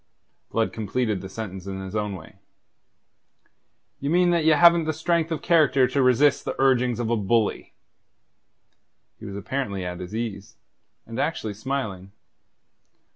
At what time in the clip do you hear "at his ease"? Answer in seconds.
9.85-10.55